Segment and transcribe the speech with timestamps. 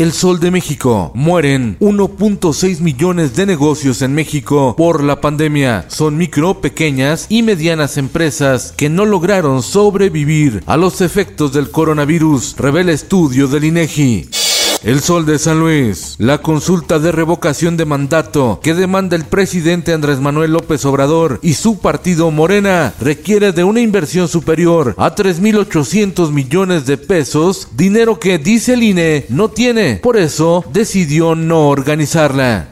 [0.00, 1.10] El Sol de México.
[1.14, 5.84] Mueren 1.6 millones de negocios en México por la pandemia.
[5.88, 12.56] Son micro, pequeñas y medianas empresas que no lograron sobrevivir a los efectos del coronavirus,
[12.56, 14.49] revela estudio del INEGI.
[14.82, 16.14] El Sol de San Luis.
[16.16, 21.52] La consulta de revocación de mandato que demanda el presidente Andrés Manuel López Obrador y
[21.54, 28.38] su partido Morena requiere de una inversión superior a 3.800 millones de pesos, dinero que
[28.38, 29.96] dice el INE no tiene.
[29.96, 32.68] Por eso decidió no organizarla.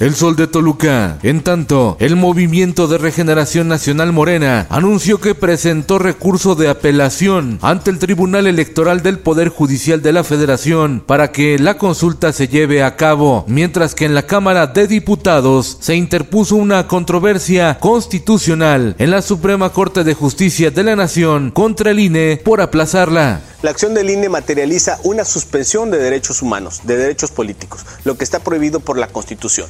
[0.00, 1.18] El Sol de Toluca.
[1.24, 7.90] En tanto, el Movimiento de Regeneración Nacional Morena anunció que presentó recurso de apelación ante
[7.90, 12.84] el Tribunal Electoral del Poder Judicial de la Federación para que la consulta se lleve
[12.84, 19.10] a cabo, mientras que en la Cámara de Diputados se interpuso una controversia constitucional en
[19.10, 23.40] la Suprema Corte de Justicia de la Nación contra el INE por aplazarla.
[23.60, 28.22] La acción del INE materializa una suspensión de derechos humanos, de derechos políticos, lo que
[28.22, 29.66] está prohibido por la Constitución.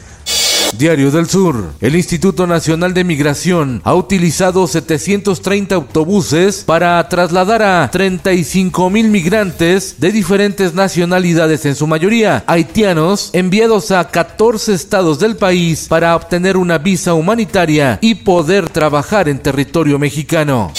[0.76, 1.72] Diario del Sur.
[1.80, 9.94] El Instituto Nacional de Migración ha utilizado 730 autobuses para trasladar a 35 mil migrantes
[9.98, 16.58] de diferentes nacionalidades, en su mayoría haitianos, enviados a 14 estados del país para obtener
[16.58, 20.70] una visa humanitaria y poder trabajar en territorio mexicano.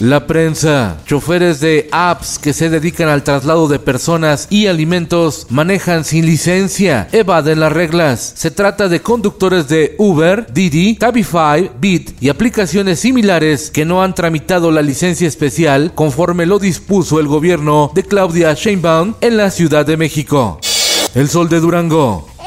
[0.00, 6.04] La prensa, choferes de apps que se dedican al traslado de personas y alimentos manejan
[6.04, 8.32] sin licencia, evaden las reglas.
[8.36, 14.14] Se trata de conductores de Uber, Didi, Cabify, Bit y aplicaciones similares que no han
[14.14, 19.84] tramitado la licencia especial conforme lo dispuso el gobierno de Claudia Sheinbaum en la Ciudad
[19.84, 20.60] de México.
[21.16, 22.37] El Sol de Durango.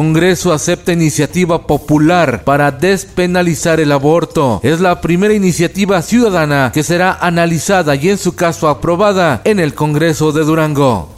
[0.00, 4.58] Congreso acepta iniciativa popular para despenalizar el aborto.
[4.62, 9.74] Es la primera iniciativa ciudadana que será analizada y en su caso aprobada en el
[9.74, 11.12] Congreso de Durango.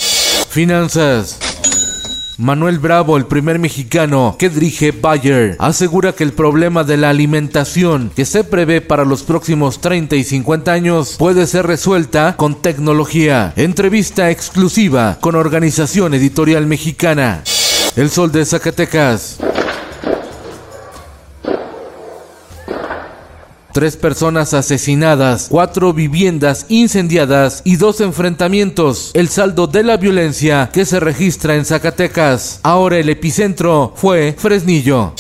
[0.48, 1.38] Finanzas.
[2.38, 8.10] Manuel Bravo, el primer mexicano que dirige Bayer, asegura que el problema de la alimentación
[8.16, 13.52] que se prevé para los próximos 30 y 50 años puede ser resuelta con tecnología.
[13.54, 17.44] Entrevista exclusiva con Organización Editorial Mexicana.
[17.94, 19.36] El Sol de Zacatecas.
[23.74, 29.10] Tres personas asesinadas, cuatro viviendas incendiadas y dos enfrentamientos.
[29.12, 32.60] El saldo de la violencia que se registra en Zacatecas.
[32.62, 35.12] Ahora el epicentro fue Fresnillo.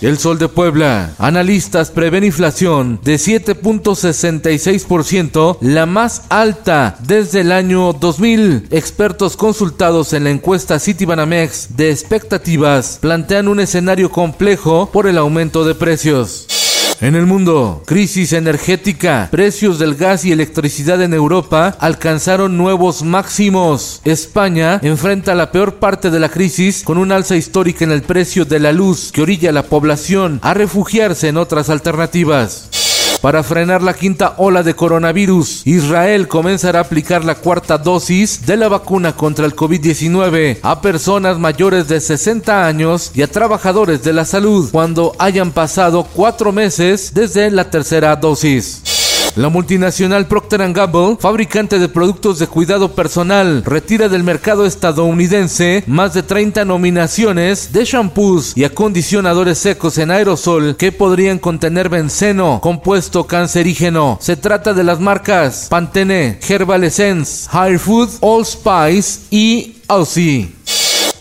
[0.00, 1.14] El Sol de Puebla.
[1.18, 8.68] Analistas prevén inflación de 7.66%, la más alta desde el año 2000.
[8.70, 15.64] Expertos consultados en la encuesta Citibanamex de expectativas plantean un escenario complejo por el aumento
[15.64, 16.55] de precios.
[17.00, 24.00] En el mundo, crisis energética, precios del gas y electricidad en Europa alcanzaron nuevos máximos.
[24.04, 28.46] España enfrenta la peor parte de la crisis con un alza histórica en el precio
[28.46, 32.85] de la luz que orilla a la población a refugiarse en otras alternativas.
[33.20, 38.56] Para frenar la quinta ola de coronavirus, Israel comenzará a aplicar la cuarta dosis de
[38.56, 44.12] la vacuna contra el COVID-19 a personas mayores de 60 años y a trabajadores de
[44.12, 48.95] la salud cuando hayan pasado cuatro meses desde la tercera dosis.
[49.36, 56.14] La multinacional Procter Gamble, fabricante de productos de cuidado personal, retira del mercado estadounidense más
[56.14, 63.26] de 30 nominaciones de shampoos y acondicionadores secos en aerosol que podrían contener benceno, compuesto
[63.26, 64.16] cancerígeno.
[64.22, 70.50] Se trata de las marcas Pantene, Herbal Essence, High Food, All Spice y Aussie.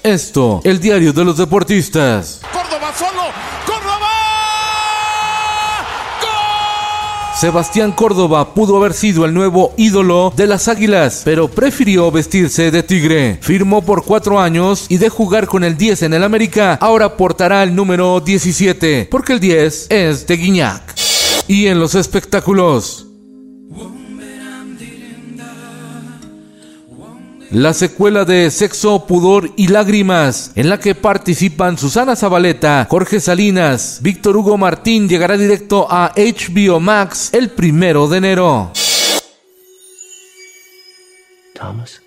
[0.04, 2.40] Esto, el diario de los deportistas.
[7.46, 12.82] Sebastián Córdoba pudo haber sido el nuevo ídolo de las Águilas, pero prefirió vestirse de
[12.82, 13.38] tigre.
[13.40, 17.62] Firmó por cuatro años y de jugar con el 10 en el América, ahora portará
[17.62, 20.82] el número 17, porque el 10 es de Guiñac.
[21.48, 23.05] Y en los espectáculos,
[27.52, 34.00] la secuela de Sexo, Pudor y Lágrimas, en la que participan Susana Zabaleta, Jorge Salinas,
[34.02, 38.72] Víctor Hugo Martín, llegará directo a HBO Max el primero de enero.
[41.54, 42.02] Thomas.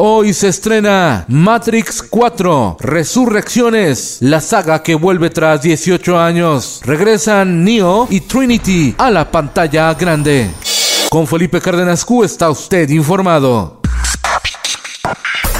[0.00, 6.80] Hoy se estrena Matrix 4, Resurrecciones, la saga que vuelve tras 18 años.
[6.84, 10.52] Regresan Neo y Trinity a la pantalla grande.
[11.10, 13.77] Con Felipe Cárdenas Q está usted informado.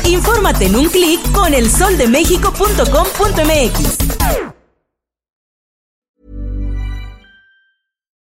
[0.08, 4.47] Infórmate en un clic con elsoldemexico.com.mx.